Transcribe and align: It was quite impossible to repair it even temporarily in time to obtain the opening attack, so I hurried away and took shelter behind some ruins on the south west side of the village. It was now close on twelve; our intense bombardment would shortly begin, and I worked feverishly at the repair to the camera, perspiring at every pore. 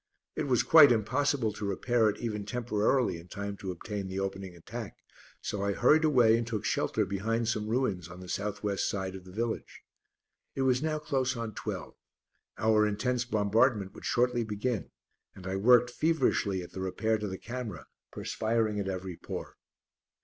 It 0.35 0.47
was 0.47 0.63
quite 0.63 0.91
impossible 0.91 1.53
to 1.53 1.63
repair 1.69 2.09
it 2.09 2.17
even 2.19 2.43
temporarily 2.43 3.19
in 3.19 3.27
time 3.27 3.55
to 3.57 3.69
obtain 3.69 4.07
the 4.07 4.19
opening 4.19 4.55
attack, 4.55 4.95
so 5.41 5.61
I 5.61 5.73
hurried 5.73 6.03
away 6.03 6.39
and 6.39 6.47
took 6.47 6.65
shelter 6.65 7.05
behind 7.05 7.47
some 7.47 7.67
ruins 7.67 8.07
on 8.09 8.19
the 8.19 8.27
south 8.27 8.63
west 8.63 8.89
side 8.89 9.13
of 9.13 9.25
the 9.25 9.31
village. 9.31 9.83
It 10.55 10.63
was 10.63 10.81
now 10.81 10.97
close 10.97 11.37
on 11.37 11.53
twelve; 11.53 11.93
our 12.57 12.87
intense 12.87 13.25
bombardment 13.25 13.93
would 13.93 14.05
shortly 14.05 14.43
begin, 14.43 14.89
and 15.35 15.45
I 15.45 15.55
worked 15.57 15.91
feverishly 15.91 16.63
at 16.63 16.71
the 16.71 16.81
repair 16.81 17.19
to 17.19 17.27
the 17.27 17.37
camera, 17.37 17.85
perspiring 18.11 18.79
at 18.79 18.87
every 18.89 19.17
pore. 19.17 19.55